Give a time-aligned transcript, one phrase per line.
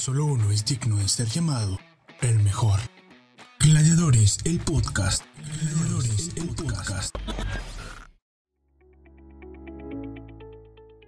[0.00, 1.78] Solo uno es digno de ser llamado
[2.22, 2.80] el mejor.
[3.58, 5.24] Gladiadores, el podcast.
[5.36, 7.14] Gladiadores, el podcast.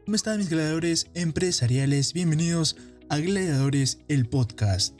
[0.05, 2.13] ¿Cómo están mis gladiadores empresariales?
[2.13, 2.77] Bienvenidos
[3.09, 4.95] a Gladiadores, el podcast.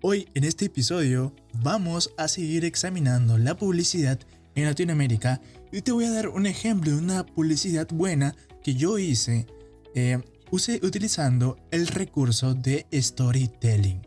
[0.00, 4.20] Hoy en este episodio vamos a seguir examinando la publicidad
[4.54, 5.40] en Latinoamérica
[5.72, 9.48] y te voy a dar un ejemplo de una publicidad buena que yo hice
[9.96, 14.06] eh, utilizando el recurso de storytelling.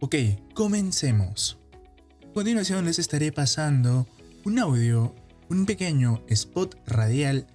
[0.00, 0.14] Ok,
[0.54, 1.58] comencemos.
[2.30, 4.06] A continuación les estaré pasando
[4.44, 5.14] un audio,
[5.48, 7.46] un pequeño spot radial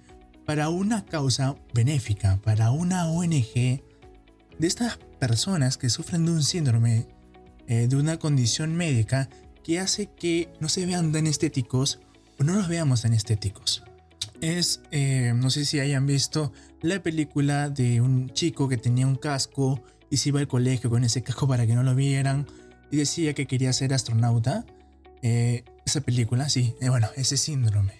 [0.44, 7.08] para una causa benéfica, para una ONG de estas personas que sufren de un síndrome,
[7.66, 9.28] eh, de una condición médica
[9.64, 12.00] que hace que no se vean tan estéticos
[12.38, 13.82] o no los veamos tan estéticos
[14.40, 19.16] es, eh, no sé si hayan visto la película de un chico que tenía un
[19.16, 22.46] casco y se iba al colegio con ese casco para que no lo vieran
[22.90, 24.64] y decía que quería ser astronauta.
[25.22, 27.94] Eh, esa película, sí, eh, bueno, ese síndrome.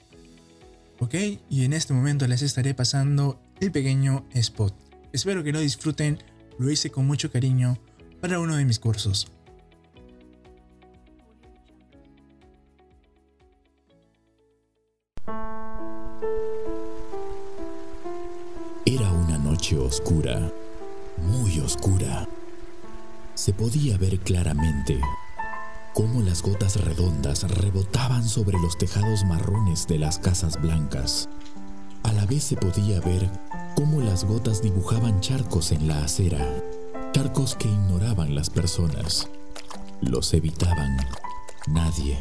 [0.99, 1.15] ¿Ok?
[1.51, 4.75] Y en este momento les estaré pasando el pequeño spot.
[5.13, 6.19] Espero que lo disfruten,
[6.59, 7.79] lo hice con mucho cariño
[8.21, 9.31] para uno de mis cursos.
[19.75, 20.53] Oscura,
[21.19, 22.29] muy oscura.
[23.35, 25.01] Se podía ver claramente
[25.93, 31.29] cómo las gotas redondas rebotaban sobre los tejados marrones de las casas blancas.
[32.05, 33.29] A la vez se podía ver
[33.75, 36.47] cómo las gotas dibujaban charcos en la acera,
[37.13, 39.29] charcos que ignoraban las personas.
[40.01, 40.97] Los evitaban.
[41.67, 42.19] Nadie,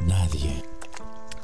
[0.00, 0.71] nadie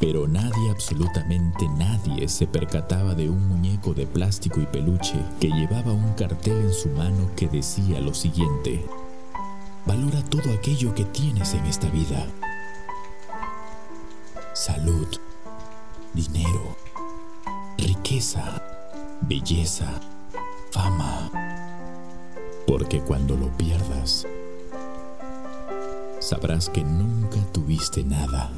[0.00, 5.92] pero nadie, absolutamente nadie, se percataba de un muñeco de plástico y peluche que llevaba
[5.92, 8.84] un cartel en su mano que decía lo siguiente.
[9.86, 12.26] Valora todo aquello que tienes en esta vida.
[14.54, 15.08] Salud,
[16.14, 16.76] dinero,
[17.76, 18.62] riqueza,
[19.22, 20.00] belleza,
[20.70, 21.30] fama.
[22.66, 24.26] Porque cuando lo pierdas,
[26.20, 28.52] sabrás que nunca tuviste nada.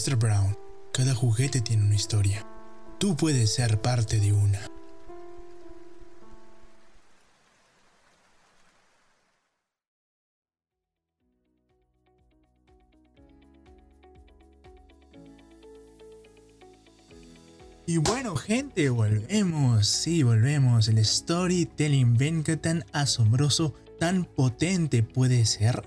[0.00, 0.16] Mr.
[0.16, 0.56] Brown,
[0.94, 2.46] cada juguete tiene una historia.
[2.98, 4.58] Tú puedes ser parte de una.
[17.86, 19.86] Y bueno, gente, volvemos.
[19.86, 20.88] Sí, volvemos.
[20.88, 25.82] El storytelling, ven que tan asombroso, tan potente puede ser,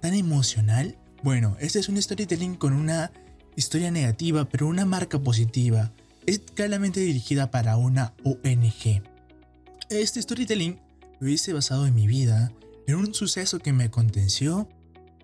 [0.00, 0.98] tan emocional.
[1.22, 3.12] Bueno, este es un storytelling con una
[3.58, 5.92] historia negativa, pero una marca positiva.
[6.26, 9.02] Es claramente dirigida para una ONG.
[9.90, 10.78] Este storytelling
[11.18, 12.52] lo hice basado en mi vida,
[12.86, 14.68] en un suceso que me aconteció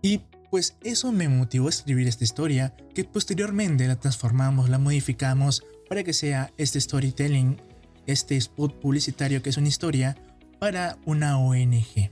[0.02, 5.62] y pues eso me motivó a escribir esta historia que posteriormente la transformamos, la modificamos
[5.88, 7.60] para que sea este storytelling,
[8.06, 10.16] este spot publicitario que es una historia
[10.58, 12.10] para una ONG.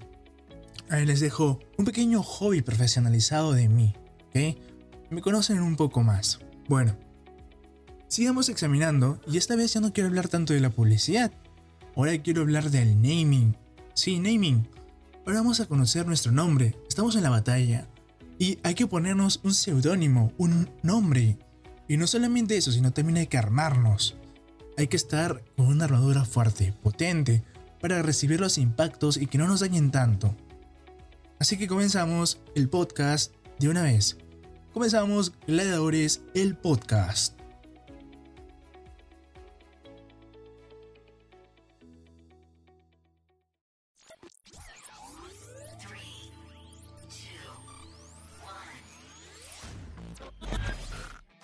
[0.89, 3.95] Ahí les dejo un pequeño hobby profesionalizado de mí,
[4.29, 4.72] ¿ok?
[5.13, 6.39] Me conocen un poco más.
[6.71, 6.97] Bueno,
[8.09, 11.31] sigamos examinando y esta vez ya no quiero hablar tanto de la publicidad.
[11.95, 13.55] Ahora quiero hablar del naming.
[13.93, 14.67] Sí, naming.
[15.27, 16.79] Ahora vamos a conocer nuestro nombre.
[16.89, 17.87] Estamos en la batalla
[18.39, 21.37] y hay que ponernos un seudónimo, un nombre.
[21.89, 24.17] Y no solamente eso, sino también hay que armarnos.
[24.79, 27.45] Hay que estar con una armadura fuerte, potente,
[27.83, 30.35] para recibir los impactos y que no nos dañen tanto.
[31.39, 34.17] Así que comenzamos el podcast de una vez.
[34.73, 37.39] Comenzamos Gladiadores, el podcast.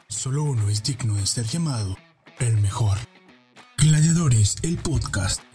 [0.08, 1.96] Solo uno es digno de ser llamado
[2.38, 2.96] el mejor.
[3.76, 5.47] Gladiadores, el podcast.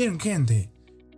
[0.00, 0.72] Bien, gente,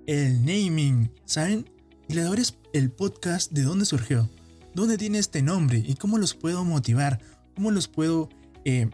[0.08, 1.70] el naming, ¿saben?
[2.08, 4.28] Gladiadores, el podcast, ¿de dónde surgió?
[4.74, 5.78] ¿Dónde tiene este nombre?
[5.86, 7.20] ¿Y cómo los puedo motivar?
[7.54, 8.28] ¿Cómo los puedo,
[8.64, 8.90] eh,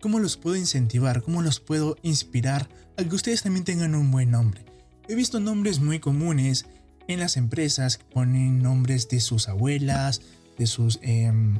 [0.00, 1.20] cómo los puedo incentivar?
[1.20, 4.64] ¿Cómo los puedo inspirar a que ustedes también tengan un buen nombre?
[5.06, 6.64] He visto nombres muy comunes
[7.06, 10.22] en las empresas que ponen nombres de sus abuelas,
[10.56, 11.58] de sus, em,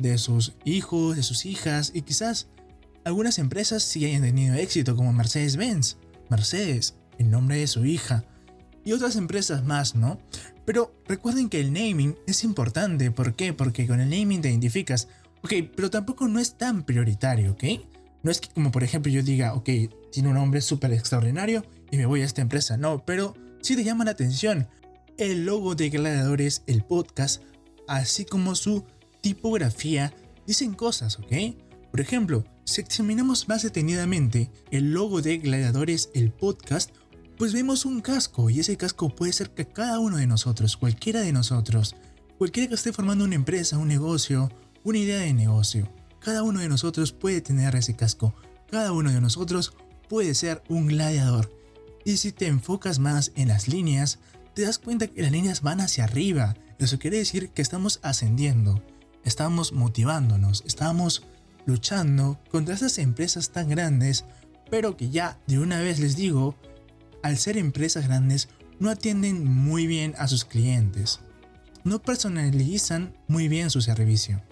[0.00, 2.48] de sus hijos, de sus hijas, y quizás
[3.04, 5.98] algunas empresas sí hayan tenido éxito, como Mercedes-Benz
[6.30, 8.24] Mercedes, en nombre de su hija,
[8.84, 10.18] y otras empresas más, ¿no?
[10.64, 13.10] Pero recuerden que el naming es importante.
[13.10, 13.52] ¿Por qué?
[13.52, 15.08] Porque con el naming te identificas.
[15.42, 17.64] Ok, pero tampoco no es tan prioritario, ¿ok?
[18.22, 19.68] No es que como por ejemplo yo diga, ok,
[20.10, 22.76] tiene un nombre súper extraordinario y me voy a esta empresa.
[22.76, 24.68] No, pero sí te llama la atención.
[25.18, 27.42] El logo de Gladiadores, el podcast,
[27.86, 28.84] así como su
[29.20, 30.12] tipografía,
[30.46, 31.32] dicen cosas, ¿ok?
[31.94, 36.90] Por ejemplo, si examinamos más detenidamente el logo de Gladiadores, el podcast,
[37.38, 41.20] pues vemos un casco y ese casco puede ser que cada uno de nosotros, cualquiera
[41.20, 41.94] de nosotros,
[42.36, 44.50] cualquiera que esté formando una empresa, un negocio,
[44.82, 45.88] una idea de negocio,
[46.18, 48.34] cada uno de nosotros puede tener ese casco,
[48.68, 49.72] cada uno de nosotros
[50.08, 51.56] puede ser un gladiador.
[52.04, 54.18] Y si te enfocas más en las líneas,
[54.52, 56.56] te das cuenta que las líneas van hacia arriba.
[56.80, 58.82] Eso quiere decir que estamos ascendiendo,
[59.22, 61.22] estamos motivándonos, estamos
[61.66, 64.24] luchando contra esas empresas tan grandes,
[64.70, 66.54] pero que ya de una vez les digo,
[67.22, 71.20] al ser empresas grandes, no atienden muy bien a sus clientes.
[71.84, 74.42] No personalizan muy bien su servicio.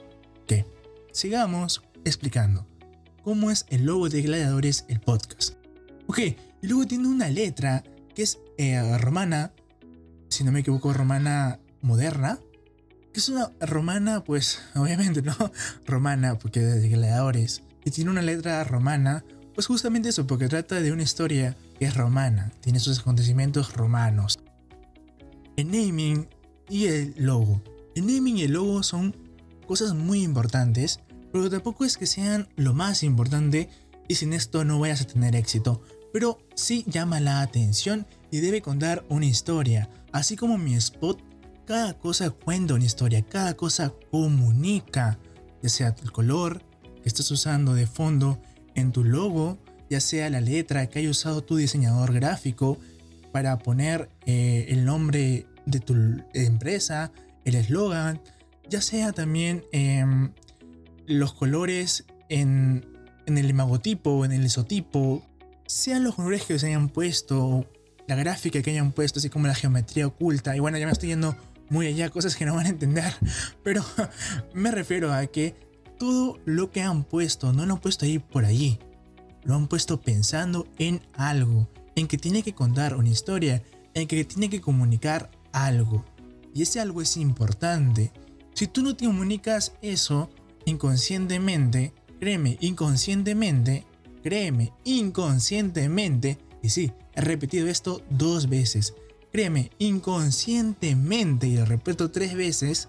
[0.46, 0.66] ¿Qué?
[1.12, 2.66] Sigamos explicando.
[3.22, 5.54] ¿Cómo es el logo de Gladiadores el podcast?
[6.06, 7.84] Ok, y luego tiene una letra
[8.14, 9.52] que es eh, romana,
[10.28, 12.38] si no me equivoco, romana moderna.
[13.12, 15.34] Que es una romana, pues obviamente, ¿no?
[15.86, 17.62] Romana, porque de gladiadores.
[17.84, 19.24] Y tiene una letra romana,
[19.54, 24.38] pues justamente eso, porque trata de una historia es romana, tiene sus acontecimientos romanos.
[25.56, 26.28] El naming
[26.68, 27.62] y el logo.
[27.94, 29.16] El naming y el logo son
[29.66, 31.00] cosas muy importantes,
[31.32, 33.68] pero tampoco es que sean lo más importante
[34.08, 35.82] y sin esto no vayas a tener éxito.
[36.12, 39.88] Pero sí llama la atención y debe contar una historia.
[40.12, 41.22] Así como mi spot,
[41.66, 45.18] cada cosa cuenta una historia, cada cosa comunica,
[45.62, 46.62] ya sea el color
[47.02, 48.40] que estás usando de fondo
[48.74, 49.58] en tu logo,
[49.90, 52.78] ya sea la letra que haya usado tu diseñador gráfico
[53.32, 55.94] para poner eh, el nombre de tu
[56.34, 57.12] empresa,
[57.44, 58.20] el eslogan,
[58.68, 60.32] ya sea también em,
[61.06, 62.86] los colores en,
[63.26, 65.22] en el imagotipo, en el isotipo,
[65.66, 67.66] sean los colores que se hayan puesto,
[68.06, 70.56] la gráfica que hayan puesto, así como la geometría oculta.
[70.56, 71.36] Y bueno, ya me estoy yendo
[71.72, 73.12] muy allá, cosas que no van a entender,
[73.64, 73.82] pero
[74.54, 75.56] me refiero a que
[75.98, 78.78] todo lo que han puesto no lo han puesto ahí por allí
[79.44, 83.62] lo han puesto pensando en algo, en que tiene que contar una historia,
[83.94, 86.04] en que tiene que comunicar algo.
[86.54, 88.12] Y ese algo es importante.
[88.54, 90.30] Si tú no te comunicas eso
[90.64, 93.84] inconscientemente, créeme, inconscientemente,
[94.22, 98.94] créeme, inconscientemente, y sí, he repetido esto dos veces,
[99.32, 102.88] créeme, inconscientemente, y lo repito tres veces,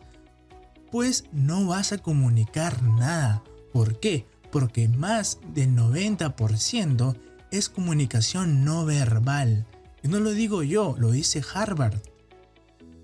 [0.92, 3.44] pues no vas a comunicar nada.
[3.72, 4.28] ¿Por qué?
[4.54, 7.18] porque más del 90%
[7.50, 9.66] es comunicación no verbal.
[10.04, 12.00] Y no lo digo yo, lo dice Harvard.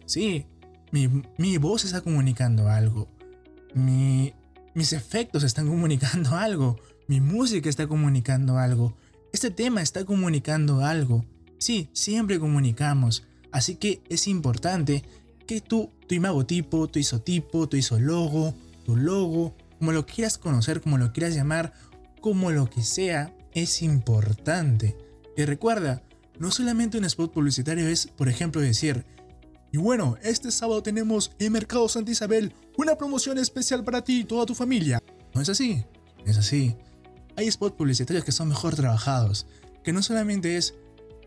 [0.05, 0.45] Sí,
[0.91, 3.09] mi, voz está comunicando algo.
[3.73, 6.77] mis efectos están comunicando algo.
[7.07, 8.95] Mi música está comunicando algo.
[9.33, 11.25] Este tema está comunicando algo.
[11.57, 13.25] Sí, siempre comunicamos.
[13.51, 15.03] Así que es importante
[15.47, 18.53] que tú, tu imagotipo, tu isotipo, tu isologo,
[18.85, 21.73] tu logo, como lo quieras conocer, como lo quieras llamar,
[22.21, 24.95] como lo que sea, es importante.
[25.35, 26.03] Y recuerda,
[26.37, 29.05] no solamente un spot publicitario es, por ejemplo, decir,
[29.71, 34.23] y bueno, este sábado tenemos en Mercado Santa Isabel una promoción especial para ti y
[34.23, 35.01] toda tu familia.
[35.33, 35.85] No es así,
[36.25, 36.75] es así.
[37.35, 39.45] Hay spots publicitarios que son mejor trabajados,
[39.83, 40.73] que no solamente es,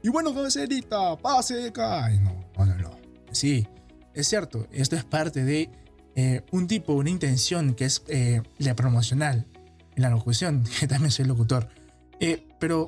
[0.03, 2.09] y bueno, cabecerita, pase acá.
[2.11, 2.91] No, no, no, no.
[3.31, 3.67] Sí,
[4.15, 5.71] es cierto, esto es parte de
[6.15, 9.47] eh, un tipo, una intención que es eh, la promocional
[9.97, 11.69] en la locución, que también soy locutor.
[12.21, 12.87] Eh, pero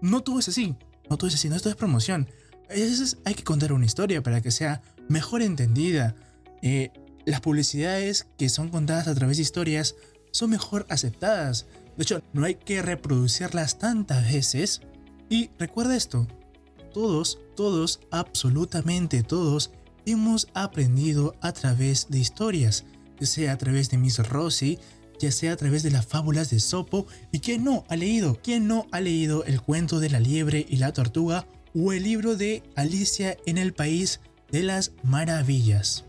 [0.00, 0.74] no todo es así,
[1.08, 2.28] no todo es así, no esto es promoción.
[2.68, 6.14] A veces hay que contar una historia para que sea mejor entendida.
[7.24, 9.94] las publicidades que son contadas a través de historias
[10.32, 11.66] son mejor aceptadas.
[11.96, 14.82] De hecho, no hay que reproducirlas tantas veces.
[15.30, 16.26] Y recuerda esto,
[16.98, 19.70] todos, todos, absolutamente todos,
[20.04, 22.86] hemos aprendido a través de historias,
[23.20, 24.80] ya sea a través de Miss Rossi,
[25.20, 28.66] ya sea a través de las fábulas de Sopo, y quién no ha leído, quién
[28.66, 32.64] no ha leído el cuento de la liebre y la tortuga o el libro de
[32.74, 34.18] Alicia en el País
[34.50, 36.04] de las Maravillas.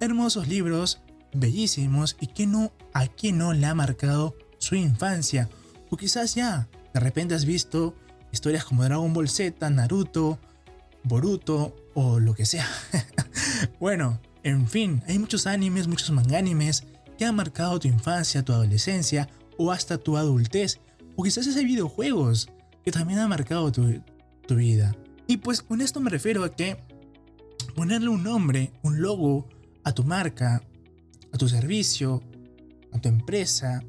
[0.00, 1.00] Hermosos libros,
[1.32, 5.48] bellísimos, y que no, a quién no le ha marcado su infancia,
[5.88, 7.94] o quizás ya, de repente has visto
[8.32, 10.38] historias como Dragon Ball Z, Naruto,
[11.04, 12.66] Boruto o lo que sea.
[13.80, 16.84] bueno, en fin, hay muchos animes, muchos mangánimes
[17.16, 20.80] que han marcado tu infancia, tu adolescencia o hasta tu adultez.
[21.16, 22.48] O quizás hay videojuegos
[22.84, 24.02] que también han marcado tu,
[24.46, 24.94] tu vida.
[25.26, 26.78] Y pues con esto me refiero a que,
[27.74, 29.48] ponerle un nombre, un logo
[29.84, 30.62] a tu marca,
[31.32, 32.22] a tu servicio,
[32.92, 33.82] a tu empresa,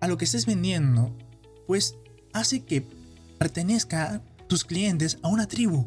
[0.00, 1.16] a lo que estés vendiendo,
[1.66, 1.96] pues
[2.38, 2.86] hace que
[3.38, 5.86] pertenezca tus clientes a una tribu.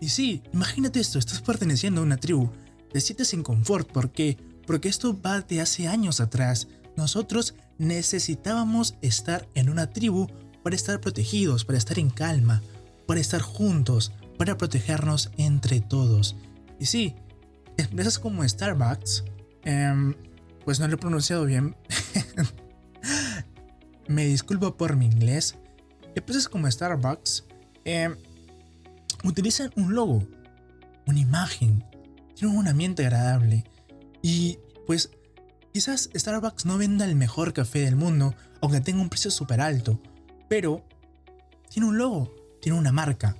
[0.00, 2.50] Y sí, imagínate esto, estás perteneciendo a una tribu,
[2.92, 4.36] te sientes en confort, ¿por qué?
[4.66, 6.68] Porque esto va de hace años atrás.
[6.96, 10.28] Nosotros necesitábamos estar en una tribu
[10.62, 12.62] para estar protegidos, para estar en calma,
[13.06, 16.36] para estar juntos, para protegernos entre todos.
[16.78, 17.14] Y sí,
[17.76, 19.24] empresas como Starbucks,
[19.64, 20.14] em,
[20.64, 21.76] pues no lo he pronunciado bien,
[24.08, 25.56] me disculpo por mi inglés,
[26.16, 27.44] empresas como Starbucks
[27.84, 28.16] em,
[29.22, 30.26] utilizan un logo,
[31.06, 31.84] una imagen,
[32.34, 33.64] tienen un ambiente agradable
[34.22, 35.10] y pues
[35.72, 40.00] quizás Starbucks no venda el mejor café del mundo, aunque tenga un precio súper alto,
[40.48, 40.84] pero
[41.70, 43.36] tiene un logo, tiene una marca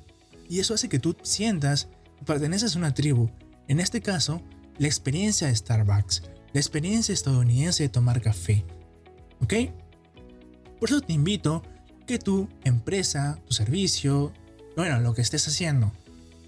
[0.49, 3.30] y eso hace que tú sientas que perteneces a una tribu.
[3.68, 4.42] En este caso,
[4.78, 8.64] la experiencia de Starbucks, la experiencia estadounidense de tomar café.
[9.40, 9.54] ¿Ok?
[10.78, 11.62] Por eso te invito
[12.07, 14.33] que tu empresa, tu servicio,
[14.77, 15.93] bueno, lo que estés haciendo,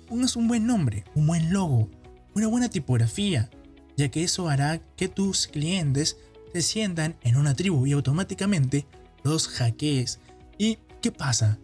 [0.09, 1.91] pongas un buen nombre, un buen logo,
[2.35, 3.51] una buena tipografía,
[3.97, 6.17] ya que eso hará que tus clientes
[6.53, 8.87] se sientan en una tribu y automáticamente
[9.25, 10.21] los hackees.
[10.57, 11.59] ¿Y qué pasa?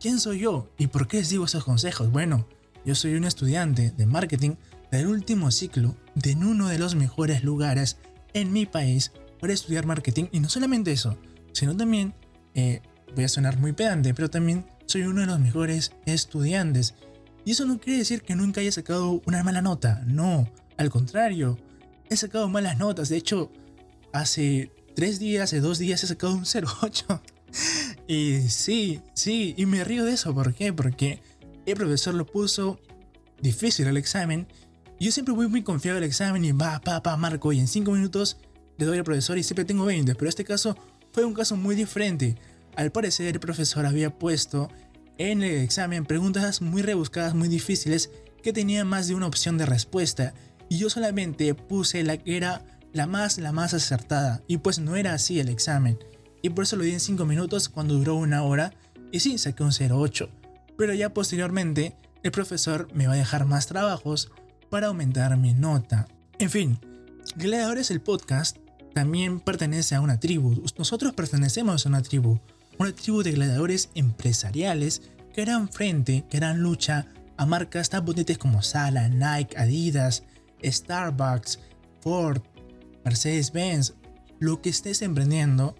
[0.00, 2.10] ¿Quién soy yo y por qué les digo esos consejos?
[2.10, 2.46] Bueno,
[2.84, 4.52] yo soy un estudiante de marketing
[4.90, 7.98] del último ciclo de uno de los mejores lugares
[8.32, 11.18] en mi país para estudiar marketing y no solamente eso,
[11.52, 12.14] sino también,
[12.54, 12.82] eh,
[13.14, 16.94] voy a sonar muy pedante, pero también soy uno de los mejores estudiantes.
[17.44, 21.58] Y eso no quiere decir que nunca haya sacado una mala nota, no, al contrario,
[22.08, 23.50] he sacado malas notas, de hecho,
[24.12, 27.22] hace tres días, hace dos días he sacado un 08.
[28.06, 30.72] y sí, sí, y me río de eso, ¿por qué?
[30.72, 31.22] Porque
[31.66, 32.80] el profesor lo puso
[33.40, 34.48] difícil el examen.
[34.98, 37.52] Y yo siempre voy muy confiado al examen y va, pa, pa, marco.
[37.52, 38.38] Y en 5 minutos
[38.76, 40.14] le doy al profesor y siempre tengo 20.
[40.14, 40.76] Pero este caso
[41.12, 42.36] fue un caso muy diferente.
[42.76, 44.70] Al parecer el profesor había puesto
[45.18, 48.10] en el examen preguntas muy rebuscadas, muy difíciles,
[48.42, 50.34] que tenían más de una opción de respuesta.
[50.68, 54.42] Y yo solamente puse la que era la más, la más acertada.
[54.46, 55.98] Y pues no era así el examen.
[56.42, 58.72] Y por eso lo di en 5 minutos cuando duró una hora.
[59.12, 60.30] Y sí, saqué un 08.
[60.78, 64.30] Pero ya posteriormente el profesor me va a dejar más trabajos
[64.70, 66.06] para aumentar mi nota.
[66.38, 66.78] En fin,
[67.36, 68.56] Gladiadores el podcast
[68.92, 70.64] también pertenece a una tribu.
[70.76, 72.40] Nosotros pertenecemos a una tribu.
[72.80, 75.02] Una tribu de gladiadores empresariales
[75.34, 80.22] que harán frente, que harán lucha a marcas tan potentes como Sala, Nike, Adidas,
[80.64, 81.58] Starbucks,
[82.00, 82.40] Ford,
[83.04, 83.92] Mercedes-Benz,
[84.38, 85.76] lo que estés emprendiendo,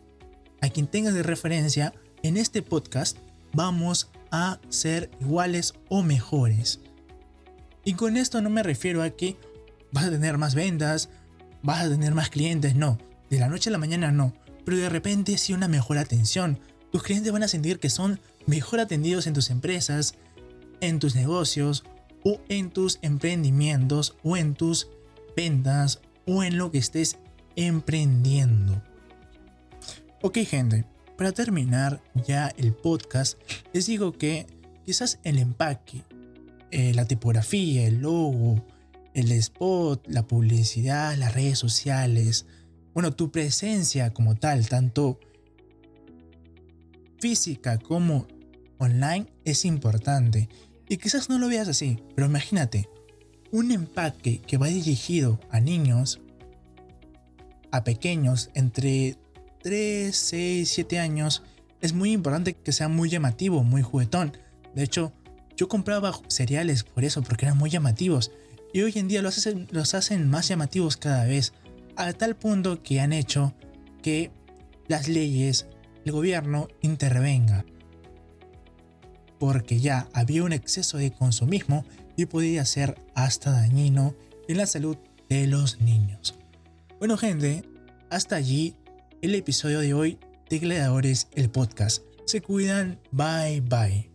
[0.61, 3.17] a quien tengas de referencia, en este podcast
[3.55, 6.81] vamos a ser iguales o mejores.
[7.83, 9.39] Y con esto no me refiero a que
[9.91, 11.09] vas a tener más ventas,
[11.63, 12.99] vas a tener más clientes, no.
[13.31, 14.35] De la noche a la mañana no.
[14.67, 16.61] Pero de repente sí una mejor atención.
[16.91, 20.15] Tus clientes van a sentir que son mejor atendidos en tus empresas,
[20.81, 21.85] en tus negocios
[22.25, 24.89] o en tus emprendimientos o en tus
[25.37, 27.19] ventas o en lo que estés
[27.57, 28.83] emprendiendo.
[30.23, 30.85] Ok gente,
[31.17, 33.39] para terminar ya el podcast,
[33.73, 34.47] les digo que
[34.85, 36.05] quizás el empaque,
[36.71, 38.65] eh, la tipografía, el logo,
[39.15, 42.47] el spot, la publicidad, las redes sociales,
[42.95, 45.21] bueno, tu presencia como tal, tanto
[47.21, 48.27] física como
[48.79, 50.49] online, es importante.
[50.89, 52.89] Y quizás no lo veas así, pero imagínate,
[53.53, 56.21] un empaque que va dirigido a niños,
[57.71, 59.17] a pequeños entre
[59.63, 61.43] 3, 6, 7 años,
[61.81, 64.37] es muy importante que sea muy llamativo, muy juguetón.
[64.75, 65.13] De hecho,
[65.57, 68.33] yo compraba cereales por eso, porque eran muy llamativos.
[68.73, 71.53] Y hoy en día los hacen, los hacen más llamativos cada vez,
[71.97, 73.55] a tal punto que han hecho
[74.03, 74.31] que
[74.89, 75.67] las leyes,
[76.05, 77.65] el gobierno intervenga.
[79.39, 81.85] Porque ya había un exceso de consumismo
[82.17, 84.15] y podía ser hasta dañino
[84.49, 84.97] en la salud
[85.29, 86.35] de los niños.
[86.99, 87.65] Bueno gente,
[88.11, 88.77] hasta allí
[89.23, 90.19] el episodio de hoy
[90.51, 92.03] de Gladiadores el podcast.
[92.27, 94.10] Se cuidan, bye bye.